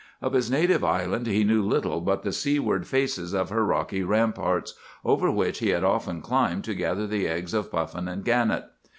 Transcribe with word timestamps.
"Of 0.19 0.33
his 0.33 0.49
native 0.49 0.83
island 0.83 1.27
he 1.27 1.43
knew 1.43 1.61
little 1.61 2.01
but 2.01 2.23
the 2.23 2.31
seaward 2.33 2.87
faces 2.87 3.35
of 3.35 3.51
her 3.51 3.63
rocky 3.63 4.01
ramparts, 4.01 4.73
over 5.05 5.29
which 5.29 5.59
he 5.59 5.69
had 5.69 5.83
often 5.83 6.23
climbed 6.23 6.63
to 6.63 6.73
gather 6.73 7.05
the 7.05 7.27
eggs 7.27 7.53
of 7.53 7.69
puffin 7.71 8.07
and 8.07 8.25
gannet. 8.25 8.63